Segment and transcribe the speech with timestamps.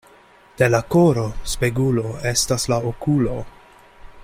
[0.61, 3.37] De la koro spegulo estas la okulo.